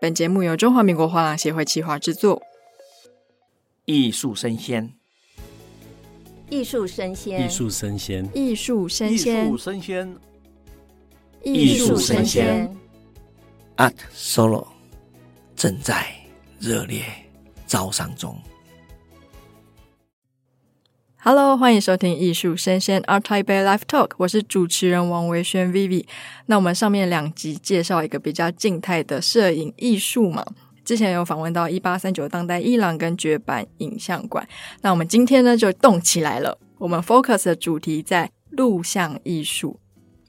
[0.00, 2.40] 本节目由中华民国画廊协会企划制作。
[3.84, 4.92] 艺术生鲜，
[6.48, 10.16] 艺术生鲜，艺术生鲜，艺术生鲜，艺术生鲜，
[11.42, 12.76] 艺术生鲜。
[13.76, 14.68] Art Solo
[15.56, 16.06] 正在
[16.60, 17.02] 热烈
[17.66, 18.38] 招商中。
[21.20, 26.04] Hello，欢迎收听艺术声鲜 Art Taipei Live Talk，我是主持人王维轩 Vivi。
[26.46, 30.46] 那我们上面两集介绍一个比较静态的摄影艺术嘛，
[30.84, 34.46] 之前有访问到一八三九当代伊朗跟绝版影像馆。
[34.82, 39.80] 那我们今天呢就动起来了，我们 focus 的主题在录像艺术。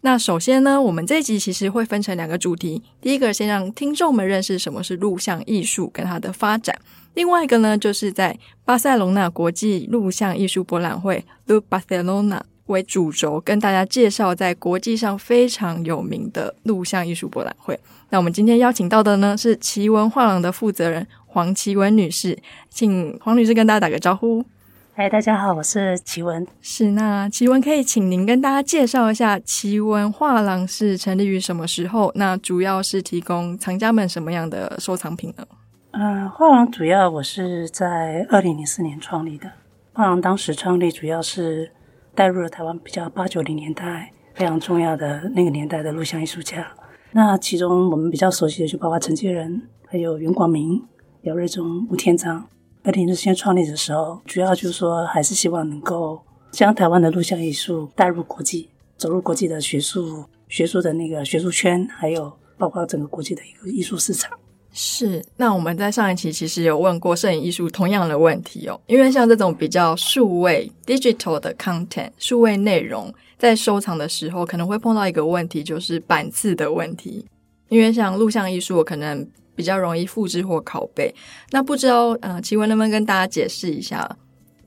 [0.02, 6.76] 那首先呢，我们这集其实会分成两个主题，第一个先让听众们认识什么是录像艺术跟它的发展。
[7.14, 17.78] 另外一个呢，就是在巴塞隆纳国际录像艺术博览会 （Look Barcelona） 为主轴，跟大家介绍在国际上非常有名的录像艺术博览会。
[18.10, 22.38] 那我们今天邀请到的呢，是奇文画廊的负责人黄奇文女士，
[22.70, 24.46] 请黄女士跟大家打个招呼。
[24.94, 26.46] 嗨，大家好，我是奇文。
[26.62, 32.12] 是，那奇文可以请您跟大家介绍一下奇文画廊是成立于什么时候？
[32.16, 35.46] 那主要是提供藏家们什么样的收藏品呢？
[35.92, 39.52] 嗯，画廊主要我是在二零零四年创立的。
[39.92, 41.72] 画廊当时创立主要是
[42.14, 46.68] 带入了台湾比较八九零年代非常重要的那个年代的录像艺术家。
[47.12, 50.86] 那其中我们比较熟悉的就包括陈洁仁，还有袁广明、
[51.24, 52.48] 姚瑞忠、吴天章。
[52.84, 64.38] 二零零四年创立的时候，主要就是说还是希望能够将台湾的录像艺术带入国际，走入国际的学术学术的那个学术圈，还有包括整个国际的一个艺术市场。
[64.72, 77.26] 是，那我们在上一期其实有问过摄影艺术同样的问题哦，因为像这种比较数位 digital 的 content 数位内容，在收藏的时候可能会碰到一个问题，就是版次的问题。
[77.68, 81.14] 因为像录像艺术，我可能比较容易复制或拷贝。
[81.52, 84.18] 那不知道，呃，奇文能不能跟大家解释一下，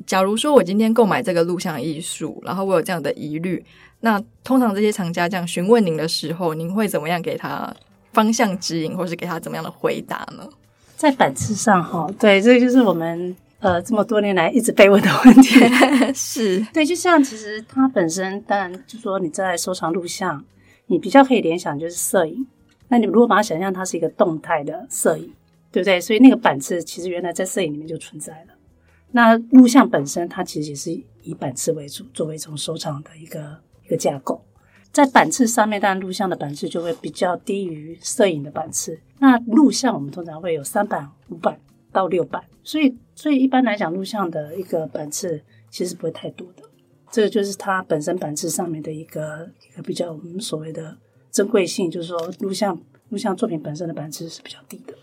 [0.05, 3.65] 假如说我今天购买这个录像艺术，然后我有这样的疑虑，
[4.01, 7.75] 那通常这些藏家这样询问您的时候，您会怎么样给他？
[8.13, 10.49] 方向指引，或是给他怎么样的回答呢？
[10.97, 15.59] 在版次上，哈，对，这个就是我们呃这么多年来一直被问的问题。
[16.15, 20.45] 是对，就像其实它本身，当然就说你在收藏录像，
[20.87, 22.47] 你比较可以联想就是摄影。
[22.89, 25.33] 那你如果把它想象它是一个动态的摄影，
[25.73, 26.01] 对不对？
[26.01, 28.55] 所以那个版次其实原来在摄影里面就存在了。
[29.11, 30.93] 那录像本身，它其实也是
[31.23, 34.45] 以版次为主，作为一种收藏的一个一个架构。
[34.93, 39.01] 在版次上面，当然录像的版次就会比较低于摄影的版次。
[39.19, 41.59] 那录像我们通常会有三版、五版
[41.91, 46.63] 到六版，所以所以一般来讲，录像的一个版次其实不会太多的。
[47.11, 50.97] 这个就是它本身版次上面的一个一个比较我们所谓的
[51.31, 52.79] 珍贵性，就是说录像
[53.09, 54.95] 录像作品本身的版次是比较低的。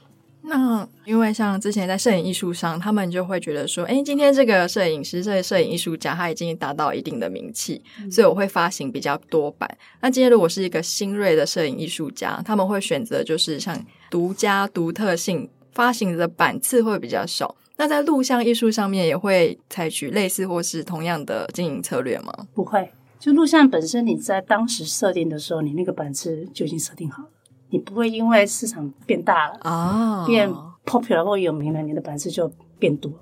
[0.49, 9.69] 那因为像之前在摄影艺术上，他们就会觉得说，哎，今天这个摄影师、这个摄影艺术家，他已经达到一定的名气，嗯、所以我会发行比较多版。
[10.01, 17.55] 那今天如果是一个新锐的摄影艺术家，他们会选择就是像独家、独特性发行的版次会比较少。
[17.77, 22.33] 那在录像艺术上面也会采取类似或是同样的经营策略吗？
[22.53, 27.29] 不会，就录像本身，你在当时设定的时候，你那个版次就已经设定好了。
[27.69, 30.49] 你不会因为市场变大了啊，变
[30.85, 33.17] popular 或有名了，你的版次就变多了。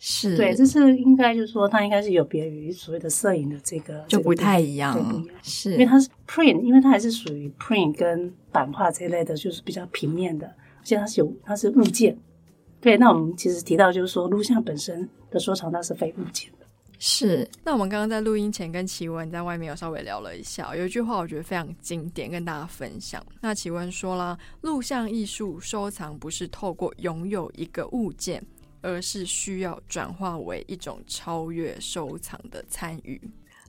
[0.00, 5.36] 是对，这是应该就是说，它应该是有别于所谓的摄影的这个就不太一样，对，不一样。
[5.42, 12.16] 是因为它是 print，因为它还是属于 print 跟版画这一类的，就是比较平面的，而且它是有它是物件。
[12.80, 16.48] 对，那我们其实提到就是说，录像本身的收藏它是非物件。
[17.00, 23.24] 是，那我们刚刚在录音前跟奇文在外面有稍微聊了一下，有一句话我觉得非常经典，跟大家分享。
[23.40, 28.44] 那奇文说了，录像艺术收藏不是透过拥有一个物件，
[28.80, 33.20] 而是需要转化为一种超越收藏的参与。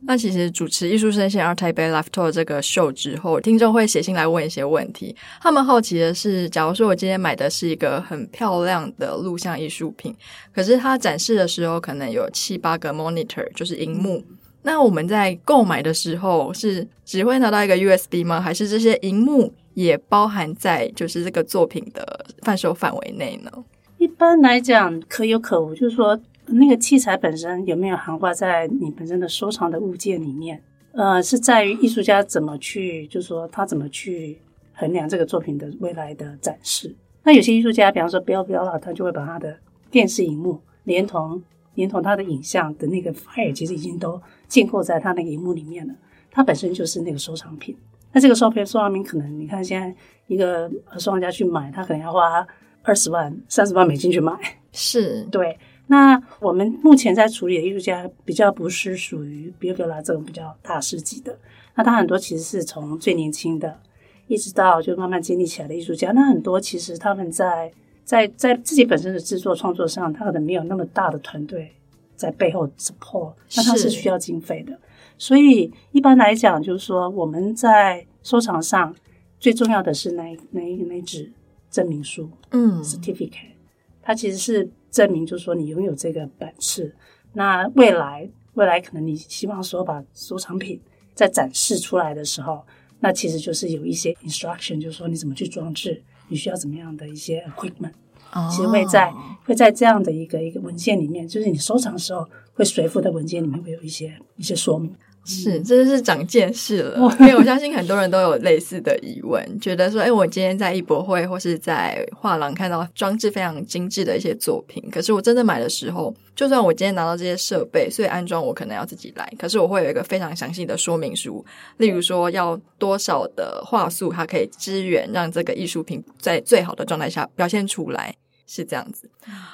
[0.02, 5.16] 那其实主持艺术生鲜 ART Bay Live Tour 这个秀之后，听众会写信来问一些问题。
[5.42, 10.16] 他们好奇的是，假如说我今天买的是一个很漂亮的录像艺术品，
[10.54, 14.24] 可是它展示的时候可能有七八个 monitor，就是荧幕。
[14.62, 18.42] 那我们在购买的时候是只会拿到一个 USB 吗？
[18.42, 23.52] 还是这些荧幕也包含在就是这个作品的贩售范围内呢？
[23.98, 26.20] 一般来讲，可有可无，就是说。
[26.52, 30.62] 那个器材本身有没有涵盖在你本身的收藏的物件里面？
[30.92, 34.40] 呃，是在于艺术家怎么去，就是说他怎么去
[34.74, 36.96] 衡量这个作品的未来的展示。
[37.24, 39.56] 那有些艺术家，比方说标标了，他就会把他的
[39.92, 41.42] 电视荧幕连同
[41.76, 45.94] 连同他的影像的那个 file，其实已经都建构在他那个荧幕里面了。
[46.32, 47.76] 它本身就是那个收藏品。
[48.12, 52.46] 那这个收藏收藏品可能你看现在一个收藏家去买，他可能要花
[52.82, 54.34] 二十万、三十万美金去买。
[54.72, 55.56] 是对。
[55.92, 61.36] 那我们目前在处理的艺术家比较不是属于比尔格拉这种比较大师级的，
[61.76, 63.80] 那他很多其实是从最年轻的，
[64.28, 66.12] 一直到就慢慢建立起来的艺术家。
[66.12, 67.72] 那很多其实他们在
[68.04, 71.72] 在在自己本身的制作创作上，他可能没有那么大的团队
[72.16, 74.80] 在背后 support，那他是需要经费的。
[75.18, 78.96] 所以一般来讲，就是说我们在收藏上
[79.40, 81.32] 最重要的是那那那纸
[81.72, 83.56] 证明书，嗯，certificate，
[84.04, 84.70] 它其实是。
[84.92, 86.96] 证明就是说你拥有这个本事，
[87.34, 90.80] 那未来未来可能你希望说把收藏品
[91.14, 92.66] 在展示出来的时候，
[93.00, 97.94] 那其实就是有一些 instruction，就是说你怎么去装置，你需要怎么样的一些 equipment，
[98.34, 99.14] 哦，其实会在
[99.46, 104.94] 会在这样的一个一个文件里面，就是你收藏的时候会随附的文件里面会有一些一些说明。
[105.30, 106.98] 是，真的是长见识了。
[107.20, 121.46] 因为我相信很多人都有类似的疑问， 觉得说，哎，我今天在艺博会或是在画廊看到装置非常精致的一些作品，可是我真的买的时候，就算我今天拿到这些设备，所以安装我可能要自己来，可是我会有一个非常详细的说明书，
[121.78, 128.16] 例如说要多少的画素，它可以支援让这个艺术品在最好的状态下表现出来，
[128.48, 129.08] 是这样子。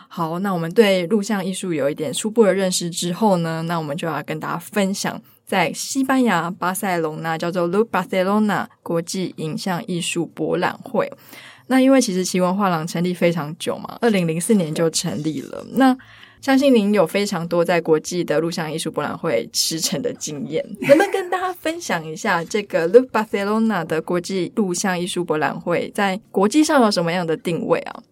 [0.07, 5.21] 好，那我们对录像艺术有一点初步的认识之后呢，那我们就要跟大家分享。
[5.45, 11.12] 在西班牙巴塞隆纳叫做 Louvre Barcelona 国际影像艺术博览会。
[11.68, 15.65] 那因为其实奇文画廊成立非常久嘛，二零零四年就成立了。
[15.74, 15.97] 那
[16.42, 28.03] 相信您有非常多在国际的录像艺术博览会驰骋的经验， 能不能跟大家分享一下这个 Louvre Barcelona 的国际录像艺术博览会在国际上有什么样的定位啊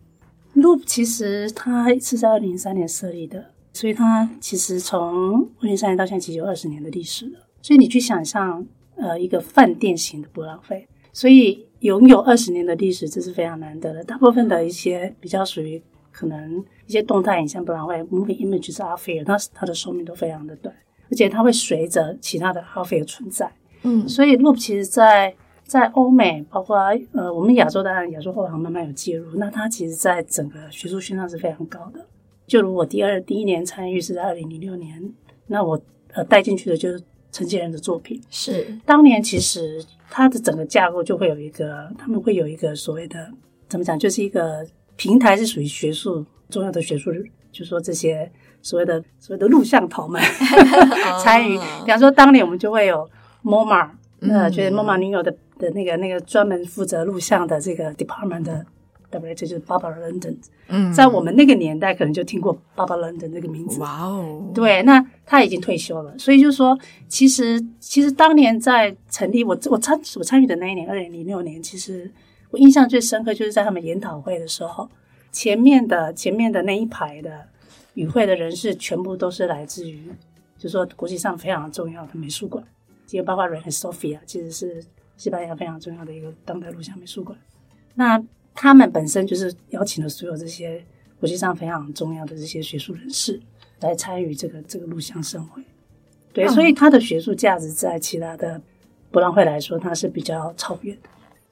[0.55, 3.52] ？Louvre 其实它是在二零零三年设立的。
[3.73, 7.39] 所以它其实从二零三年到现在，其实有二十年的历史了。
[7.61, 8.65] 所以你去想象，
[8.95, 14.03] 呃，一个饭店型的博览会，所以拥有二十年的历史，这是非常难得的。
[14.03, 15.81] 大部分的一些比较属于
[16.11, 20.73] 可能一些动态影像博览会，moving images art fair，它它的寿命都非常的短，
[21.09, 23.51] 而且它会随着其他的 art fair 存在。
[23.81, 25.33] 嗯，所以 Louvre 其实在
[25.63, 26.77] 在欧美，包括
[27.13, 32.05] 呃我们亚洲当然亚洲后行慢慢有介入，那它其实在整个学术性上是非常高的。
[32.53, 35.11] 就如我第二第一年参与是在二零零六年，
[35.47, 35.81] 那我
[36.13, 37.01] 呃带进去的就是
[37.31, 38.21] 陈建仁的作品。
[38.29, 43.27] 是当年其实它的整个架构就会有一个，他们会有一个所谓的
[43.67, 44.63] 怎么讲，就是一个
[44.95, 47.11] 平台是属于学术重要的学术，
[47.51, 50.21] 就是说这些所谓的所谓的录像头们
[51.23, 51.57] 参与。
[51.57, 53.09] 比方说当年我们就会有
[53.43, 53.89] MoMA，
[54.19, 58.63] 呃，就是 MoMA 女友的的那个那个专门负责录像的这个 department 的。
[59.21, 60.35] 这就是 Barbara London。
[60.67, 63.79] 嗯，在我们那个年代，可能就听过 Barbara London 这个名字。
[63.79, 64.51] 哇哦！
[64.53, 66.77] 对，那他已经退休了，所以就是说，
[67.07, 72.09] 其实其实当年在成立我我参我参与的那一年，二零零六年，其实
[72.49, 74.89] 我印象最深刻就是在他们研讨会的时候，
[75.31, 77.47] 前面的前面的那一排的
[77.95, 80.07] 与会的人士，全部都是来自于，
[80.57, 82.63] 就是说国际上非常重要的美术馆，
[83.05, 84.83] 其实包括 Reina Sofia，其实是
[85.17, 87.37] 西班牙非常重要的一个当代录像美术馆。
[87.95, 90.83] 那他们本身就是邀请了所有这些
[91.19, 93.41] 国际上非常重要的这些学术人士
[93.79, 95.61] 来参与这个这个录像盛会，
[96.31, 98.61] 对，所以它的学术价值在其他的
[99.11, 100.99] 博览会来说，它是比较超越的。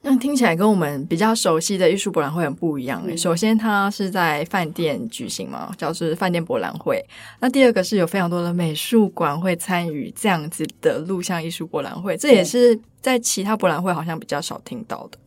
[0.04, 3.00] 那听起来跟我们比较熟悉的艺术博览会很不一样。
[3.06, 7.00] 嗯、首先，它是在饭店举行嘛，叫做饭店博览会。
[7.38, 15.18] 那第二个是有非常多的美术馆会参与这样子的录像艺术博览会，这也是在其他博览会好像比较少听到的。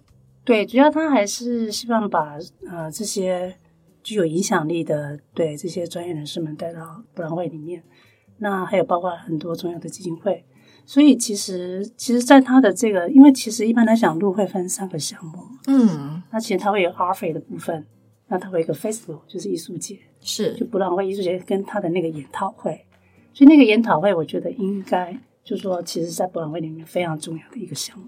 [0.45, 2.37] 对，主要他还是希望把
[2.69, 3.55] 呃这些
[4.03, 7.83] 具有影响力的对这些专业人士们带到博览会里面。
[8.37, 10.45] 那还有包括很多重要的基金会。
[10.85, 15.39] 所以其实其实，在他的这个，因为其实一般来讲，Louvre 会分三个项目。
[15.65, 17.87] 嗯，那其实它会有 Art Fair 的部分，
[18.27, 22.85] 那它会有一个 Festival，就是艺术节，是就博览会艺术节跟他的那个研讨会。
[23.33, 28.05] 所以那个研讨会，我觉得应该就是说，其实在博览会里面非常重要的一个项目。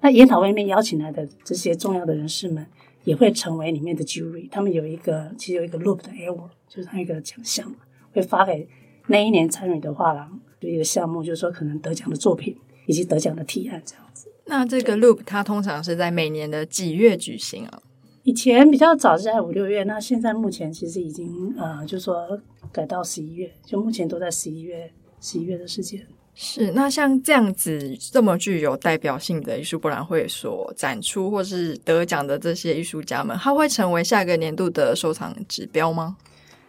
[0.00, 2.66] 那研讨会里面邀请来的这些重要的人士们，
[3.04, 4.48] 也会成为里面的 jury。
[4.50, 7.76] 他们有一个，其实有一个 Louvre 的 award，就是他一个奖项嘛，
[8.12, 8.68] 会发给
[9.08, 14.32] 那一年参与的画廊，就一个项目，就是说可能得奖的作品以及得奖的提案这样子。
[14.46, 17.82] 那这个 Louvre 它通常是在每年的几月举行啊？
[18.22, 22.40] 以前比较早是在五六月，那现在目前其实已经呃，就是说
[22.70, 26.06] 改到十一月，就目前都在十一月，十一月的时间。
[26.42, 36.16] 是，那像这样子这么具有代表性的艺术博览会所展出或是得奖的这些艺术家们，他会成为下个年度的收藏指标吗？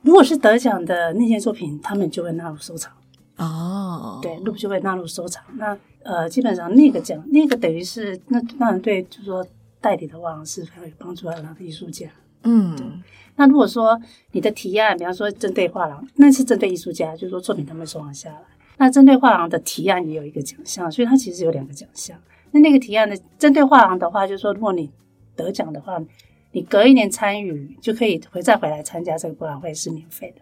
[0.01, 2.91] 如果是得奖的那些作品，他们就会纳入收藏。
[3.37, 5.41] 哦，对，录就会纳入收藏。
[5.55, 9.47] 那呃，基本上那个奖，那个等于是那当然对，就是说
[9.79, 12.07] 代理的画廊是非常有帮助的艺术家。
[12.43, 13.01] 嗯，
[13.37, 13.97] 那如果说
[14.33, 18.41] 你的提案，比方说针对画廊，那是针对艺术家，就是说作品他们收藏下来。
[18.81, 22.17] 那针对画廊的提案也有一个奖项，所以它其实有两个奖项。
[22.49, 24.89] 那那个提案的针对画廊的话，就是说如果你
[25.35, 26.01] 得奖的话，
[26.51, 30.41] 你隔一年参与就可以回再回来参加这个博览会是免费的。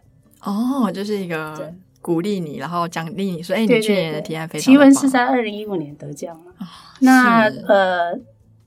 [0.49, 4.71] 哦，就是一个鼓励你，然后奖励你说，哎，你去年的提案非常。
[4.71, 6.51] 奇文是在二零一五年得奖了。
[6.59, 6.65] 哦、
[7.01, 8.19] 那呃。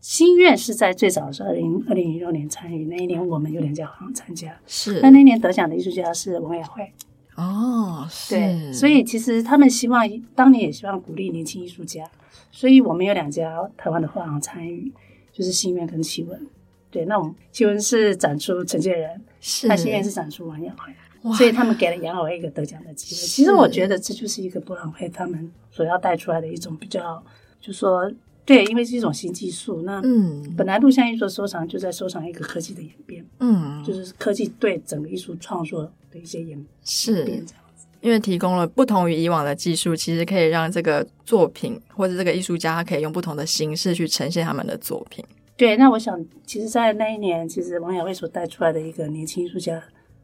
[0.02, 4.52] 心愿是在最早的时候，二零二零一六年参与那一年，我们有两家画廊参加。
[4.66, 6.92] 是，那那年得奖的艺术家是王雅慧。
[7.36, 10.02] 哦，对，所以其实他们希望
[10.34, 12.04] 当年也希望鼓励年轻艺术家，
[12.50, 14.92] 所以我们有两家台湾的画廊参与，
[15.32, 16.46] 就是心愿跟奇文。
[16.90, 23.20] 对，那我们奇文是展出陈建仁，是，那心愿是展出王耀辉，所以他们给了杨雅慧一个得奖的机会。
[23.20, 27.22] 其实我觉得这就是一个博览会他们所要带出来的一种比较，
[27.60, 28.12] 就说。
[28.44, 29.82] 对，因为是一种新技术。
[29.82, 37.86] 那嗯，本来录像艺术的收藏就在收藏一个科技的演变，嗯，就是科技对整个艺术创作的一些演变是这样子。
[38.00, 45.24] 因为提供了不同于以往的技术，其实可以让这个作品或者这个艺术家他可以用不同的形式去呈现他们的作品。
[45.56, 49.80] 对，那我想，其实，在那一年，其实王雅慧所带出来的一个年轻艺术家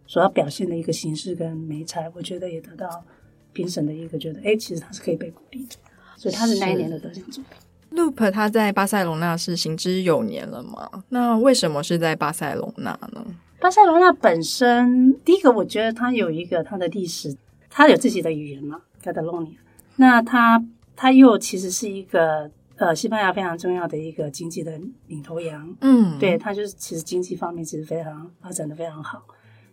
[0.06, 3.04] 所要表现的一个形式跟媒材，我觉得也得到
[3.52, 5.76] 评审的一个觉得，哎，其实他是可以被鼓励的，
[6.16, 7.58] 所以他是那一年的得奖作品。
[7.96, 11.04] Loop 他在巴塞隆纳是行之有年了吗？
[11.10, 13.24] 那为什么是在巴塞隆纳呢？
[13.60, 17.36] 巴塞罗那本身，第一个我觉得它有一个它的历史，
[17.68, 19.56] 它有自己的语言嘛，Catalonia。
[19.96, 29.24] 那它它又其实是一个呃西班牙非常重要的一个经济的领头羊，嗯，对，它就是其实经济方面其实非常发展的非常好，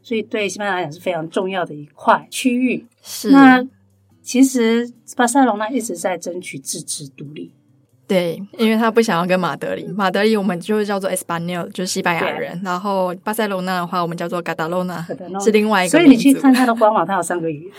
[0.01, 2.87] 所以对西班牙来讲是非常重要的一块区域。
[3.03, 3.63] 是，那
[4.23, 7.51] 其实巴塞罗那一直在争取自治独立。
[8.07, 12.61] 对，因为他不想要跟马德里，马德里我们就叫做 Espanol，就是西班牙人。
[12.63, 15.03] 然后巴塞罗那的话，我们叫做 Catalona，
[15.43, 15.97] 是另外一个。
[15.97, 17.73] 所以你去看他的官网，它有三个语言。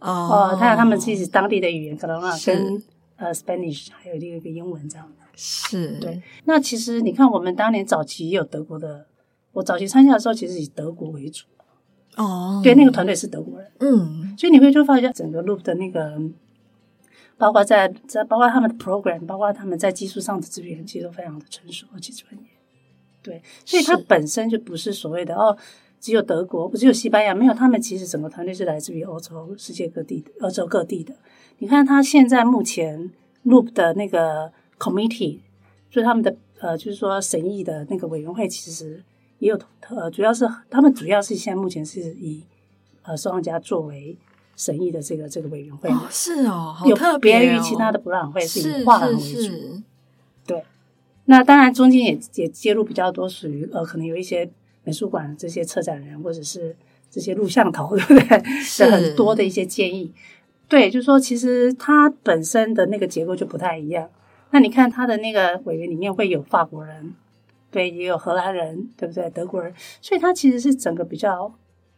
[0.00, 2.82] 哦，他有他们自己当地的语言，Catalona 跟
[3.14, 5.06] 呃 Spanish，还有另一个英文这样。
[5.36, 6.00] 是。
[6.00, 6.20] 对。
[6.46, 9.06] 那其实你看，我们当年早期也有德国的，
[9.52, 11.44] 我早期参加的时候，其实以德国为主。
[12.16, 12.60] 哦。
[12.64, 13.70] 对，那个团队是德国人。
[13.78, 14.34] 嗯。
[14.36, 16.20] 所以你会就发现整个 Loop 的那个。
[17.36, 22.48] 包括在在包括他们的 program，包括他们在技术上的资源，其实都非常的成熟而且专业。
[23.22, 25.56] 对，所以它本身就不是所谓的哦，
[25.98, 31.14] 只有德国，不只有西班牙，没有他们其实整个团队是来自于欧洲世界各地的，欧洲各地的。
[31.58, 33.10] 你看他现在目前
[33.44, 35.40] Loop 的那个 committee，
[35.90, 39.02] 就是他们的呃，就是说审议的那个委员会，其实
[39.38, 42.44] 也有呃，主要是他们主要是现在目前是以
[43.02, 44.16] 呃收藏家作为。
[44.56, 49.82] 审议的这个这个委员会、哦、是哦，有特别于其他的博览会是以画廊为主，
[50.46, 50.62] 对。
[51.26, 54.50] 那当然中间也也介入比较多，属于呃可能有一些
[54.84, 56.76] 美术馆这些策展人或者是
[57.10, 58.44] 这些录像头， 对不对？
[58.60, 60.12] 是很多的一些建议。
[60.68, 64.08] 对，就是说其实它本身的那个结构就不太一样。
[64.50, 67.14] 那你看它的那个委员里面会有法国人，
[67.70, 69.28] 对，也有荷兰人，对不对？
[69.30, 71.52] 德国人，所以它其实是整个比较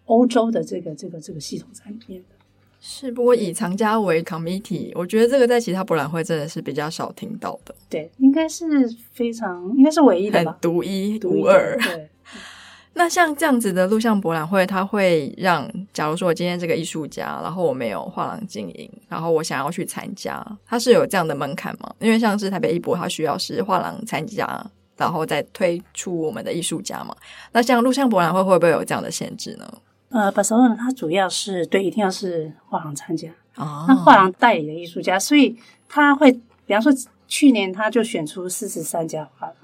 [0.05, 2.36] 欧洲的这个这个这个系统在里面的。
[2.81, 7.75] 是，不过以藏家为 committee，我觉得这个在其他博览会真的是比较少听到的。
[7.91, 8.65] 对，应该是
[9.13, 11.77] 非常，应该是唯一的吧，独一无二。
[11.79, 12.09] 对。
[12.99, 21.95] 那像这样子的录像博览会，它会让，假如说我今天这个艺术家，然后我没有画廊经营，然后我想要去参加，它是有这样的门槛吗？
[21.99, 24.67] 因为像是台北艺博，它需要是画廊参加，
[24.97, 27.15] 然后再推出我们的艺术家嘛。
[27.53, 29.71] 那像录像博览会会不会有这样的限制呢？
[30.11, 35.57] 呃，巴塞罗那它主要是对，一定要是画廊参加，哦、那画廊代理的艺术家，所以
[35.89, 36.31] 他会，
[36.65, 36.93] 比方说
[37.27, 39.57] 去年他就选出四十三家画廊，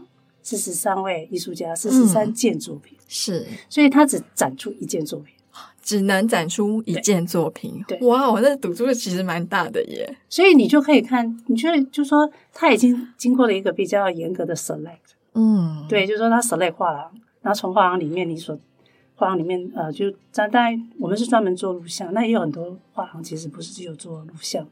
[0.43, 5.33] 四十三位艺术家，四十三件作品，嗯、是，所以他只展出一件作品，
[5.81, 18.59] 只能展出一件作品，对，哇，我那赌注其实蛮大的耶，所以你就可以看，你觉得就说他已经经过了一个比较严格的 select，嗯，对，就是说他 select 画廊，然后从画廊里面你所。
[19.15, 24.67] 画廊里面，呃，就咱当然我们是专门做录像，那也有很多画廊其实不是只有做录像，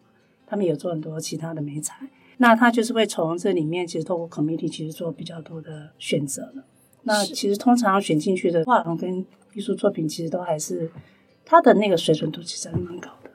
[0.47, 2.09] 他们也有做很多其他的美材。
[2.38, 6.64] 那他就是会从这里面，其实透过 committee 其实做比较多的选择的。
[7.02, 10.90] 那其实通常选进去的画廊跟艺术作品，其实都还是
[11.44, 13.30] 他的那个水准度其实还蛮高的。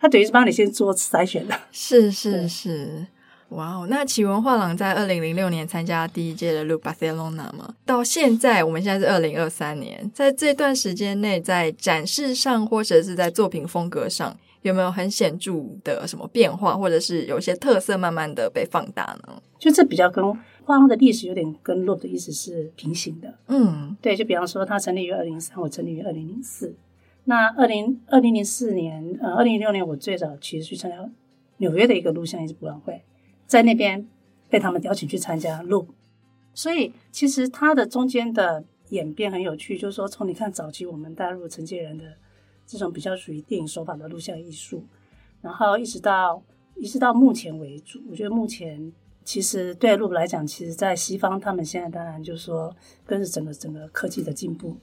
[0.00, 3.06] 他等于是帮你先做筛选的，是是是。
[3.50, 3.86] 哇哦！
[3.88, 19.42] 那奇文画廊在二零零六年参加第一届的 Loop Barcelona 嘛，到现在我们现在是二零二三年，在这段时间内，在展示上或者是在作品风格上，有没有很显著的什么变化，或者是有些特色慢慢的被放大呢？
[19.58, 20.22] 就这比较跟
[20.64, 23.34] 画廊的历史有点跟 Loop 的意思是平行的。
[23.46, 26.74] 嗯，对，就比方说它成立于二零零三，我成立于二零零四。
[27.24, 30.96] 那二零二零零四年，呃，二零零六年我最早其实去参加
[31.56, 33.02] 纽约的一个录像艺术博览会，
[33.48, 34.06] 在那边
[34.48, 35.86] 被他们邀请去参加 Loop。
[36.54, 42.04] 所以其实它的中间的演变很有趣，就是说从你看早期我们大陆承接人的
[42.66, 44.84] 这种比较属于电影手法的录像艺术，
[45.42, 46.40] 然后一直到
[46.76, 48.92] 一直到目前为止，我觉得目前
[49.24, 52.74] 其实对 Loop 来讲，其实在西方他们现在当然就是说
[53.04, 54.76] 跟着整个整个科技的进步。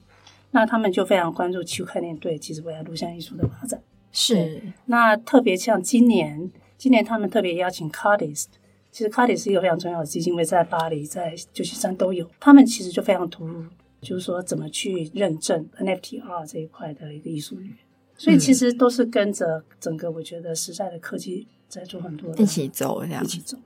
[0.52, 3.82] 那他们就非常关注区块链对其实未来录像艺术的发展。
[4.12, 4.62] 是。
[4.86, 8.46] 那特别像今年，今年他们特别邀请 Cardist，
[8.90, 12.28] 其实 Cardist 是一个非常重要的基金会，在巴黎、在旧金山都有。
[12.40, 13.64] 他们其实就非常投入，
[14.00, 17.74] 就是说怎么去认证 NFTR 这一块的一个艺术语。
[18.18, 23.58] 所以其实都是跟着整个我觉得时代的科技在做很多一起走这样一起走。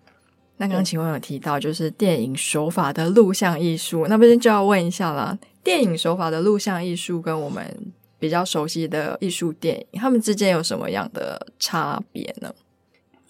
[0.57, 5.38] 那刚刚请问有提到就是电影手法的录像艺术，那不是就要问一下了。
[5.62, 12.52] 电影手法的录像艺术跟我们比较熟悉的艺术电影，他们之间有什么样的差别呢？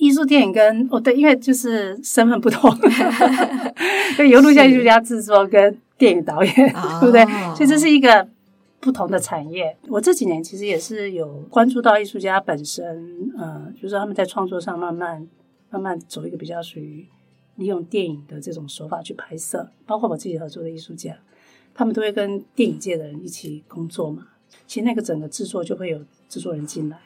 [0.01, 2.69] 艺术电影跟哦对，因为就是身份不同，
[4.17, 7.25] 对，由录像艺术家制作跟电影导演，对不对？
[7.55, 8.27] 所以这是一个
[8.81, 9.77] 不同的产业。
[9.89, 15.29] 我这几年其实也是有关注到艺术家本身，呃，就是他们在创作上慢慢
[15.71, 17.07] 慢慢走一个比较属于。
[17.57, 21.15] 利用电影的这种手法去拍摄，包括我自己合作的艺术家，
[21.75, 24.29] 他们都会跟电影界的人一起工作嘛。
[24.67, 26.99] 其实那个整个制作就会有制作人进来，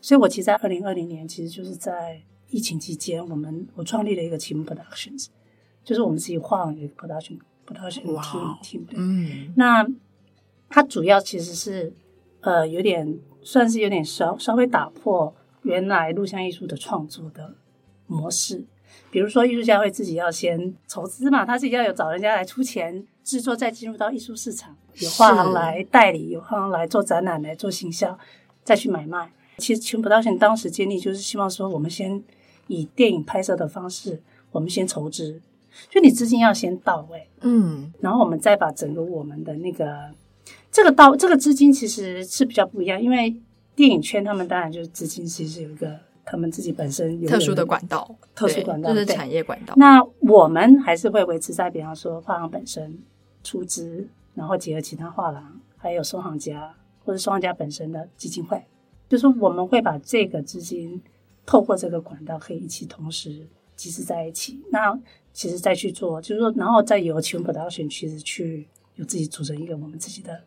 [0.00, 5.26] 所以我其实，在二零二零年，其实就是在疫情期间，我们我创立了一个 Team Productions，
[5.82, 8.02] 就是我们自己画一个 production production
[8.62, 8.86] team team。
[8.94, 9.86] 嗯，那
[10.68, 11.92] 它主要其实是
[12.40, 17.54] 呃有点算是有点稍稍微打破原来录像艺术的创作的
[18.06, 18.64] 模式。
[19.12, 28.18] 比如说，艺术家会自己要先筹资嘛，他自己要有找人家来出钱制作，再进入到艺术市场，有画廊来代理，有画廊来做展览、来做行销，
[28.64, 29.32] 再去买卖。
[29.58, 32.22] 其实，Team Production 当时建立就是希望说，我们先
[32.70, 35.40] 以电影拍摄的方式，我们先筹资，
[35.90, 40.10] 就你资金要先到位，嗯，然后我们再把整个我们的那个
[40.70, 43.36] 这个到这个资金其实是比较不一样，因为
[43.74, 45.98] 电影圈他们当然就是资金其实有一个。
[46.22, 49.74] 他们自己本身有特殊的管道，特殊管道就是产业管道。
[49.76, 52.96] 那我们还是会维持在，比方说画廊本身
[53.42, 56.72] 出资，然后结合其他画廊，还有收藏家
[57.04, 58.62] 或者收藏家本身的基金会，
[59.08, 61.02] 就是我们会把这个资金
[61.44, 64.60] 透过这个管道可以一起同时集资在一起。
[64.70, 64.98] 那
[65.32, 70.42] 其实再去做，就是说，然后再由 Team Production 其实去有自己组成一个我们自己的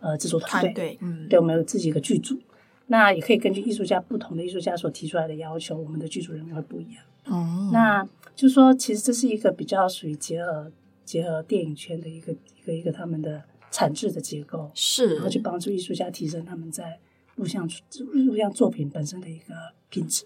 [0.00, 2.38] 呃制作团队，对，嗯，对，我们有自己一个剧组。
[2.86, 7.02] 那也可以根据艺术家不同的艺术家所提出来的要求，我们的剧组人员会不一样。
[7.26, 8.02] 哦，那
[8.34, 10.70] 就是说，其实这是一个比较属于结合
[11.04, 16.98] 结合电影圈的一个一个一个他们的产制的结构，是，然后去帮助艺术家提升他们在
[17.36, 17.68] 录像
[18.12, 19.54] 录像作品本身的一个
[19.88, 20.24] 品质。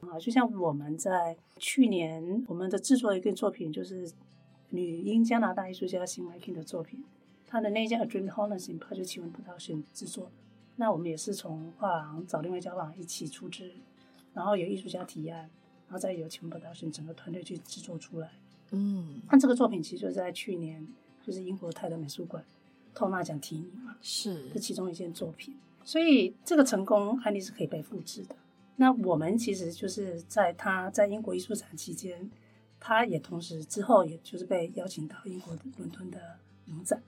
[0.00, 4.10] 啊，就像我们在去年我们的制作一个作品，就是
[4.70, 7.04] 女英加拿大艺术家辛怀金的作品，
[7.46, 10.30] 她的那件《A Dream Holocene》他就请我们葡萄选制作。
[10.76, 13.70] 那我们也是从画廊找另外一家画廊一起出资，
[14.32, 15.40] 然后由艺术家提案，
[15.86, 18.30] 然后再由青木导演整个团队去制作出来。
[18.70, 20.86] 嗯，那这个作品其实就在去年，
[21.22, 22.42] 就是英国泰德美术馆
[22.94, 25.54] 托纳奖提名嘛，是这其中一件作品。
[25.84, 28.36] 所以这个成功案例是可以被复制的。
[28.80, 32.30] 那我们其实就是在他在英国艺术展期间，
[32.80, 36.18] 他也同时之后也就是被邀请到英国的伦敦的
[36.64, 37.02] 影展，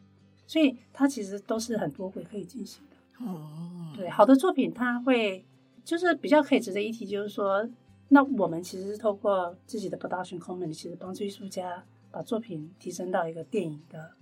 [0.46, 3.24] 所以他其实都是很多回可以进行的。
[3.24, 5.46] 哦，对，好的作品，他会
[5.82, 7.66] 就是比较可以值得一提，就是说，
[8.08, 14.12] 那我们其实是透过自己的 production company，其实帮助艺术家把作品提升到一个电影的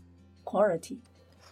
[0.44, 0.98] quality。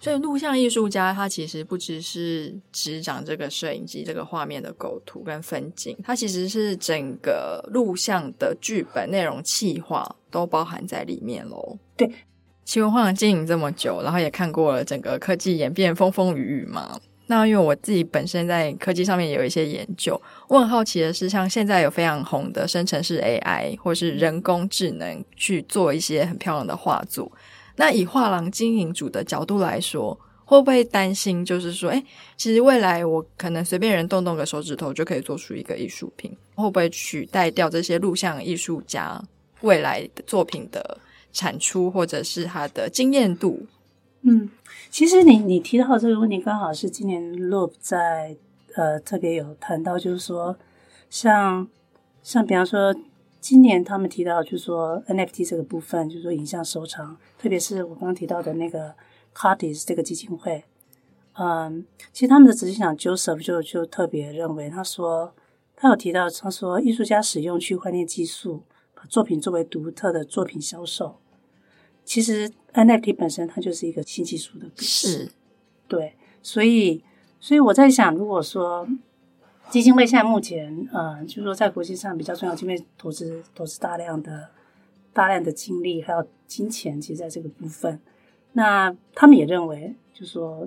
[0.00, 11.76] 所以，录像艺术家他其实不只是执掌这个摄影机、这个画面的构图跟分镜，他其实是整个录像的剧本内容、企划都包含在里面喽。
[11.96, 12.08] 对，
[12.64, 17.00] 新文画廊经营这么久，然后也看过了整个科技演变风风雨雨嘛。
[17.26, 27.30] 那因为我自己本身在科技上面也有一些研究，我很好奇的是，像现在有非常红的生成式 AI 或是人工智能去做一些很漂亮的画作。
[27.78, 32.04] 那以画廊经营主的角度来说，会不会担心，就是说，诶，
[32.36, 39.22] 其实未来我可能随便人动动个手指头就可以做出一个艺术品，会不会取代掉这些录像艺术家
[39.60, 40.98] 未来的作品的
[41.32, 43.66] 产出或者是他的经验度？
[44.22, 44.50] 嗯，
[44.90, 48.36] 其实你你提到的这个问题，刚好是今年 Loop 在
[48.74, 50.56] 呃特别有谈到，就是说
[51.08, 51.68] 像
[52.22, 52.92] 像比方说
[53.40, 58.94] 今年他们提到，就是说 NFT 这个部分，就是说影像收藏，特别是我刚刚提到的那个
[59.34, 60.64] Cartis 这个基金会，
[61.34, 65.32] 嗯，其实他们的执行长 Joseph 就就特别认为，他说
[65.76, 71.18] 他有提到，他说艺术家使用区块链技术把作品作为独特的作品销售。
[72.04, 75.30] 其实 NFT 本身它就是一个新技术的，是，
[75.86, 77.04] 对，所以
[77.38, 78.88] 所以我在想，如果说
[79.70, 84.48] 基金会现在目前，呃，就是说在国际上比较重要，因为投资投资大量的
[85.12, 88.00] 大量的精力还有金钱，其实在这个部分，
[88.52, 90.66] 那他们也认为，就是说，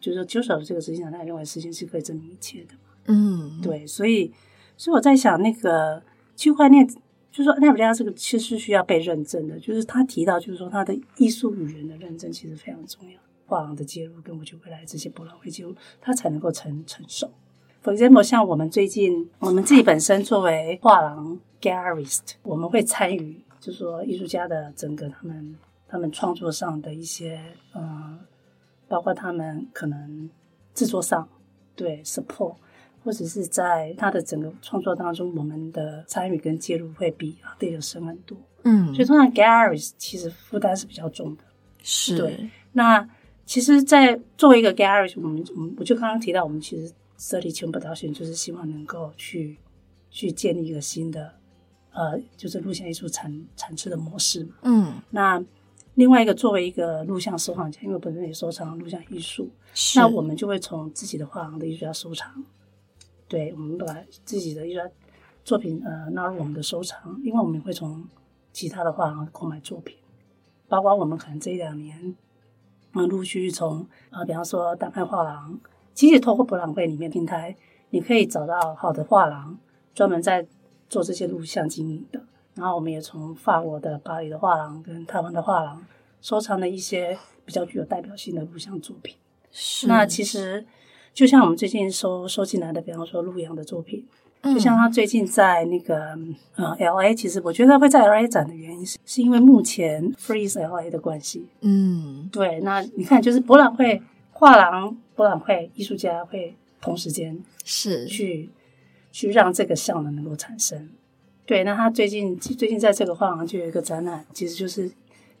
[0.00, 4.32] 就是说 Joseph 这个执行长，他也认为时间是可以证明一切的嘛，嗯，对，所以
[4.76, 6.02] 所以我在想，那个
[6.36, 6.88] 区块链。
[7.32, 17.30] 就是说 NFT 这个其实是需要被认证的，就是他提到，就是说他的艺术语言的认证其实非常重要，画廊的介入跟我觉得未来这些博览会介入，他才能够成成熟。
[17.82, 25.56] For example，像我们最近我们自己本身作为画廊 gallerist，我们会参与，就是说艺术家的整个他们
[25.88, 27.40] 他们创作上的一些
[27.72, 28.18] 呃，
[28.88, 30.30] 包括他们可能
[30.74, 31.28] 制作上
[31.74, 32.54] 对 support。
[33.04, 38.38] 或者是在他的整个创作当中，我们的参与跟介入会比啊对的深很多。
[38.62, 41.42] 嗯，所以通常 galleries 其实负担是比较重的。
[41.82, 42.16] 是。
[42.16, 42.48] 对。
[42.70, 43.04] 那
[43.44, 49.56] 其实，在作为一个 gallery，我们我们我就刚刚提到，我们其实设立全部导选，就是希望能够去
[50.10, 51.32] 去建立一个新的
[51.92, 54.56] 呃，就是录像艺术产产出的模式嘛。
[54.62, 54.94] 嗯。
[55.10, 55.40] 那
[55.94, 59.48] 另外一个，作为一个录像收藏家，因为本身也收藏录像艺术，
[59.94, 62.44] 那我们就会从自己的画廊的艺术家收藏。
[63.28, 63.86] 对，我们把
[64.24, 64.90] 自己的一些
[65.44, 68.04] 作品呃纳入我们的收藏，另外我们也会从
[68.52, 69.96] 其他的画廊购买作品，
[70.66, 72.16] 包括我们可能这一两年，
[72.94, 75.60] 嗯，陆续从呃，比方说丹麦画廊，
[75.94, 77.56] 其实透过博览会里面平台，
[77.90, 79.58] 你可以找到好的画廊，
[79.94, 80.46] 专门在
[80.88, 82.20] 做这些录像经营的。
[82.54, 85.84] 然后我们也从法国的巴黎的画廊跟台湾的画廊
[86.20, 89.16] 收藏了一些比较具有代表性的录像作品。
[89.50, 90.66] 是，那其实。
[91.14, 94.02] 就像我们最近收收进来的，比方说陆阳的作品，
[94.44, 96.18] 就像他最近在那个
[96.56, 101.46] 呃 L A，其实我觉得会在 L A 展的原因是，是因为目前 Freeze L A 的关系。
[101.60, 102.60] 嗯，对。
[102.60, 104.00] 那你看，就是博览会、
[104.30, 108.50] 画廊、博览会、艺术家会同时间是去
[109.12, 110.90] 去让这个效能能够产生。
[111.46, 111.62] 对。
[111.62, 114.88] 那他最近最近在这个画廊就有一个展览，其实就是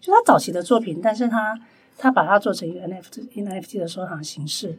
[0.00, 1.60] 就他早期的作品，但是他
[1.98, 4.78] 他把它做成一个 N F T N F T 的收藏形式。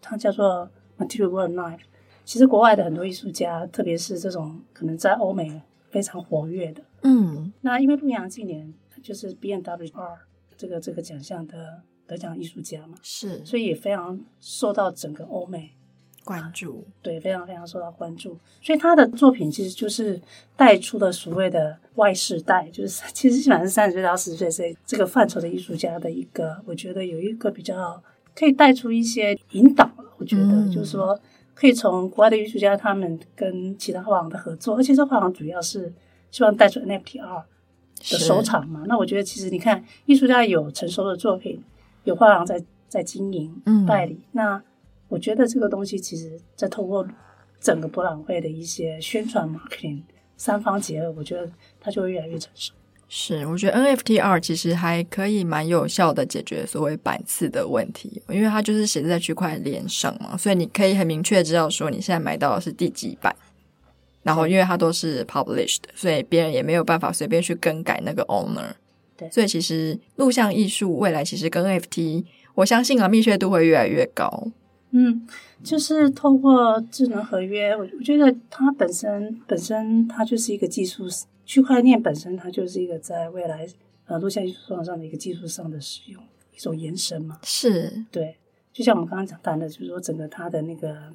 [0.00, 1.80] 它叫做 Material World Knife。
[2.24, 9.90] 其实国外的很多艺术家，特别是这种可能在欧美非常活跃的，嗯，那因为陆阳今年就是 BMW
[10.56, 15.70] 这个这个奖项的得奖艺术家嘛，是，所以也非常受到整个欧美
[16.24, 18.38] 关注，对，非常非常受到关注。
[18.62, 20.20] 所以他的作品其实就是
[20.56, 28.02] 带出了所谓的外世代，就是其实基本上是三十岁到四十岁这个范畴的艺术家的一个，我觉得有一个比较。
[28.36, 29.88] 可以带出一些引导，
[30.18, 31.16] 我觉得、嗯、就是说，
[31.54, 35.94] 可以从国外的艺术家他们跟其他画廊的合作，而且这画廊主要是
[36.32, 37.44] 希望带出 NFT art
[38.10, 38.82] 的收藏嘛。
[38.88, 41.62] 那我觉得其实你看，艺术家有成熟的作品，
[42.04, 44.62] 有画廊在在经营、嗯、代理，那
[45.08, 47.06] 我觉得这个东西其实在透过
[47.60, 50.02] 整个博览会的一些宣传 marketing
[50.36, 52.72] 三方结合，我觉得它就会越来越成熟。
[53.08, 63.34] 是，我觉得 NFT art 其实还可以蛮有效的解决所谓版次的问题，因为它就是写在区块链上嘛，所以你可以很明确知道说你现在买到的是第几版，
[64.22, 68.72] 然后因为它都是 published，所以别人也没有办法随便去更改那个 owner。
[69.28, 74.48] 对，所以其实录像艺术未来其实跟 NFT，我相信啊，密切度会越来越高。
[74.90, 75.26] 嗯，
[75.62, 81.04] 就是透过智能合约，我我觉得它本身本身它就是一个技术。
[81.46, 83.68] 区块链本身，它就是一个在未来
[84.06, 86.22] 呃录像艺术上的一个技术上的使用，
[86.56, 87.38] 一种延伸嘛。
[87.42, 88.38] 是，对，
[88.72, 91.12] 就像我们刚刚讲谈的，就是说整个它的那个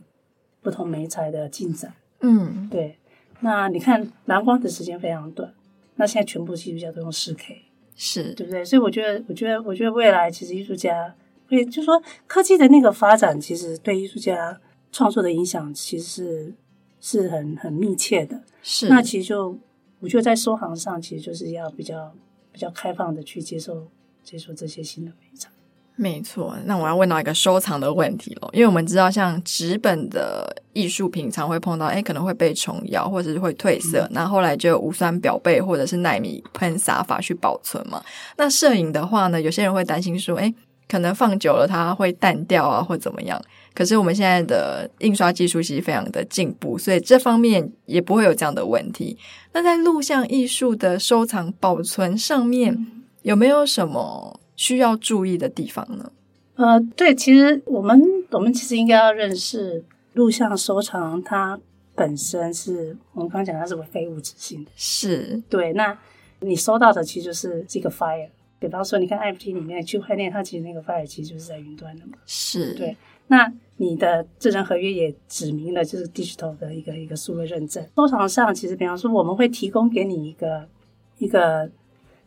[0.62, 1.92] 不同媒材的进展。
[2.22, 3.00] 嗯，对。
[3.40, 5.52] 那你看蓝光的时间非常短，
[5.96, 7.64] 那现在全部艺术家都用四 K，
[8.00, 8.64] 是对不对？
[8.64, 11.14] 所以我觉得，我觉得，我觉得未来其实艺术家
[11.50, 14.60] 会，就说科技的那个发展，其实对艺术家
[14.92, 16.54] 创作的影响，其实是
[17.02, 18.42] 是很很密切的。
[18.64, 19.60] 是，那其实就。
[20.02, 22.16] 我觉得在收行上，其实就是要比较
[22.54, 23.86] 比较开放的去接受
[24.24, 25.50] 接受这些新的媒材。
[26.02, 38.02] 没错，那我要问到一个收藏的问题了，因为我们知道，像纸本的艺术品常会碰到，哎，可能会被虫咬，或者是会褪色，那、嗯、后，后来就无酸表背或者是奈米喷洒法去保存嘛。
[38.38, 40.54] 那摄影的话呢，有些人会担心说，哎，
[40.88, 43.38] 可能放久了它会淡掉啊，或怎么样。
[43.74, 49.18] 可是我们现在的印刷技术其实非常的进步，所以这方面也不会有这样的问题。
[49.52, 52.88] 那在录像艺术的收藏保存上面，
[53.24, 56.12] 有没有什么需要注意的地方呢？
[56.56, 57.98] 呃，对，其实我们
[58.32, 59.82] 我们其实应该要认识
[60.16, 61.58] 录像收藏，它
[61.96, 65.72] 本身是我们刚刚讲它是非物质性的，是对。
[65.72, 65.98] 那
[66.42, 68.28] 你收到的其实就是这个 file，
[68.60, 72.98] 比方说你看 NFT 里面区块链，它其实那个 file 其实就是在云端的嘛，是对。
[73.28, 77.82] 那你的智能合约也指明了就是 digital 的一个一个数位认证。
[77.96, 80.68] 收藏上其实比方说我们会提供给你一个
[81.20, 81.72] 一个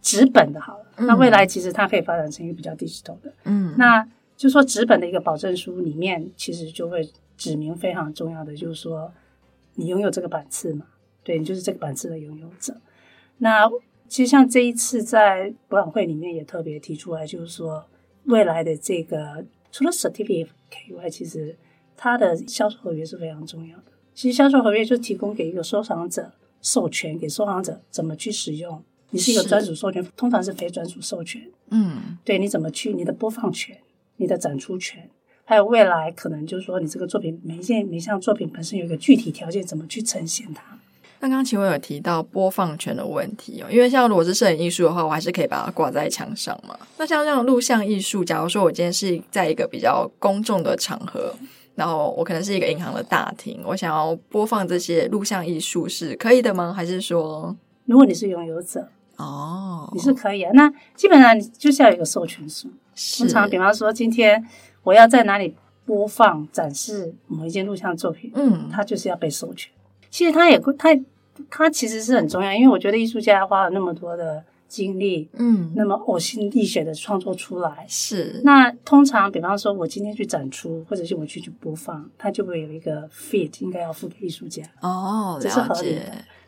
[0.02, 4.06] 纸本的，好了，嗯，那未来其实它可以发展成一个比较 digital 的，嗯，那。
[4.34, 9.12] 就说纸本的一个保证书里面，其实就会指明非常重要的，就是说
[9.76, 10.84] 你拥有这个版次嘛，
[11.22, 12.74] 对，你就是这个版次的拥有者。
[13.38, 13.70] 那
[14.08, 17.84] 其实像这一次在博览会里面也特别提出来，就是说
[18.24, 20.48] 未来的这个除了 certificate
[20.88, 21.56] 以外，其实
[21.96, 23.84] 它的销售合约是非常重要的。
[24.12, 28.82] 其实销售合约就提供给一个收藏者授权，给收藏者怎么去使用。
[29.12, 31.40] 你是一个专属授权，通常是非专属授权。
[31.70, 33.78] 嗯，对，你怎么去你的播放权。
[34.16, 35.10] 你的展出权，
[35.44, 40.62] 还有未来可能就是说，你这个作品每一件每一项作品本身有一个具体条件，怎么去呈现它？
[41.18, 46.78] 刚刚请问有提到播放权的问题哦，因为像如果是摄影艺术的话，我还是可以把它挂在墙上嘛。
[46.98, 51.34] 那像这样录像艺术，假如说我今天是在一个比较公众的场合，
[51.74, 56.72] 然后我可能是一个银行的大厅，我想要播放这些录像艺术，是可以的吗？
[56.72, 60.50] 还是说，如果你是拥有者哦，你是可以啊。
[60.54, 62.68] 那基本上你就是要有一个授权书。
[63.18, 64.44] 通常，比方说，今天
[64.82, 65.54] 我要在哪里
[65.86, 69.72] 播放展示某一件录像作品，嗯，它就是要被授权。
[70.10, 70.90] 其实它也它
[71.48, 78.42] 它其实是很重要，因为我觉得艺术家花了那么多的精力，嗯，那么呕心沥血的创作出来，是。
[78.44, 84.62] 那通常，比方说，我今天去展出，或者是我去去播放，它就会有一个 feed 应该要付给艺术家。
[84.82, 86.00] 哦，这是合理的。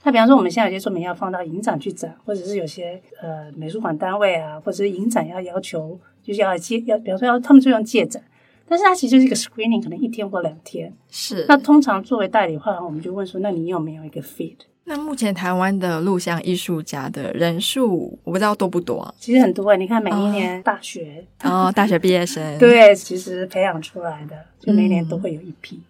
[0.04, 5.98] 那比方说，我们现在有些作品要放到影展去展，或者是有些呃美术馆单位啊，或者是影展要要求。
[6.22, 8.22] 就是要借要，比方说要他们就用借展，
[8.66, 10.90] 但是它其实就是一个 screening，可能一天或两天。
[11.10, 11.44] 是。
[11.46, 14.56] 那通常作为代理的话，我们就问说，那你有没有一个 feed？
[14.84, 19.14] 那目前台湾的录像艺术家的人数，我不知道多不多啊？
[19.18, 25.76] 其实很多诶，你看每一年大学哦，大学毕业生对，其实培养出来的，就每年都会有一批。
[25.76, 25.82] 嗯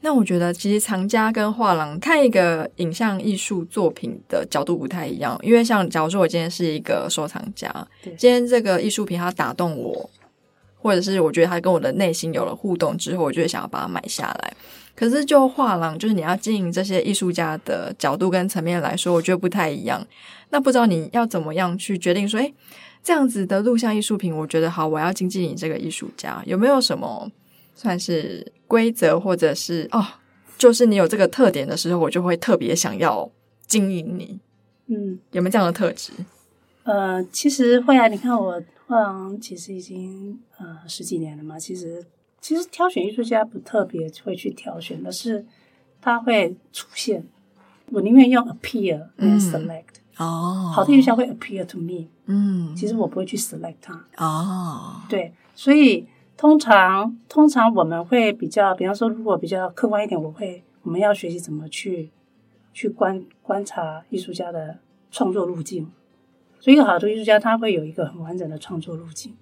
[0.00, 7.68] 那我觉得，其实藏家跟画廊看一个影像艺术作品的角度不太一样，因为像假如说我今天是一个收藏家，
[8.16, 10.08] 今天这个艺术品它打动我，
[10.76, 14.54] 或者是我觉得它跟我的内心有了互动之后，我就会想要把它买下来。
[14.94, 20.04] 可是就画廊，就是你要经营这些艺术家的角度跟层面来说，我觉得不太一样。
[20.50, 22.54] 那不知道你要怎么样去决定说，诶，
[23.02, 27.30] 这样子的录像艺术品，我觉得好，我要经纪你这个艺术家，有没有什么？
[27.74, 30.06] 算是规则，或者是哦，
[30.58, 33.28] 就是你有这个特点的时候，我就会特别想要
[33.66, 34.38] 经营你。
[34.86, 36.12] 嗯，有没有这样的特质？
[36.84, 38.06] 呃，其实会啊。
[38.08, 41.58] 你看我画廊其实已经呃十几年了嘛。
[41.58, 42.04] 其实
[42.40, 45.44] 其实挑选艺术家不特别会去挑选，而是
[46.00, 47.26] 他会出现。
[47.90, 49.98] 我宁愿用 appear than select。
[50.18, 52.06] 哦，好的艺术家会 appear to me。
[52.26, 54.04] 嗯，其实我不会去 select 他。
[54.18, 56.06] 哦，对，所以。
[56.38, 62.10] 通常，通常我们会比较，比方说，如果比较客观一点，我会我们要学习怎么去
[62.72, 64.78] 去观观察艺术家的
[65.10, 65.90] 创作路径。
[66.60, 69.34] 所以，一个好的艺术家他会有一个很完整的创作路径。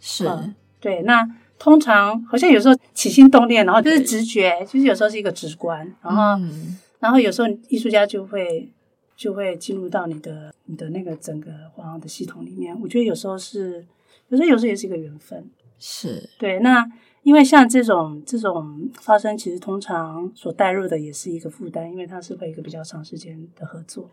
[0.00, 1.02] 是、嗯，对。
[1.02, 1.24] 那
[1.56, 8.68] 通常好像有时候起心动念，然后就是直觉，就是有时候是一个直观，然后、嗯、然后有时候艺术家就会
[9.14, 12.76] 就会进入到你的你的那个整个画廊的系统里面。
[12.80, 13.86] 我觉得有时候是，
[14.30, 15.48] 有时候有时候也是一个缘分。
[15.82, 16.86] 是对，那
[17.22, 24.10] 因为像这种这种发生，其实通常所带入的也是一个负担，因为它是会一个比较长时间的合作。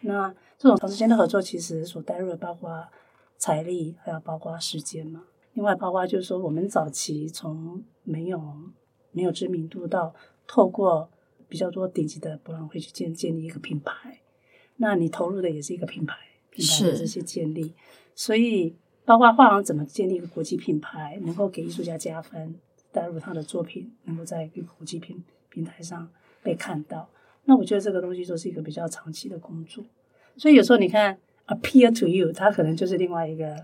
[0.00, 2.88] 那这种长时间的合作，其实所带入的包括
[3.36, 5.24] 财力，还有包括时间嘛。
[5.52, 8.42] 另外，包括就是说，我们早期从没有
[9.12, 10.14] 没有知名度到
[10.46, 11.10] 透过
[11.48, 14.20] 比较多顶级的博览会去建建立一个品牌，
[14.76, 16.16] 那你投入的也是一个品牌
[16.50, 17.74] 品牌的这些建立，
[18.14, 18.76] 所以。
[19.04, 22.54] 包括画廊怎么建立一个国际品牌，能够给艺术家加分，
[22.92, 26.08] 带入他的作品，能够在一个国际平平台上
[26.42, 27.08] 被看到。
[27.44, 29.84] 那我觉得这个东西就是一个比较长期的工作。
[30.36, 33.56] 所以有时候你看，appear to you，它可能就是另外一个，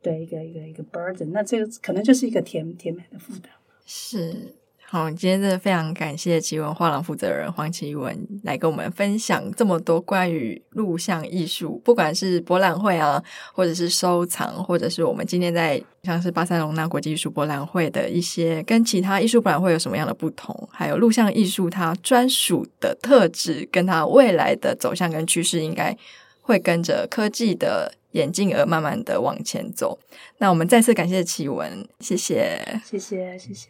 [0.00, 1.26] 对，一个一个一个 burden。
[1.26, 3.50] 那这个可能就是一个甜甜美的负担。
[3.86, 4.54] 是。
[4.92, 13.24] 好，今天真的非常感谢奇文画廊负责人黄奇文来跟我们分享这么多关于录像艺术，不管是博览会啊，
[13.54, 25.96] 或者是收藏，或者是我们今天在像是巴塞隆纳国际艺术博览会的一些跟其他艺术博览会有什么样的不同，还有录像艺术它专属的特质，跟它未来的走向跟趋势，应该
[26.42, 29.98] 会跟着科技的演进而慢慢的往前走。
[30.36, 33.68] 那我们再次感谢奇文，谢谢，谢谢，谢谢。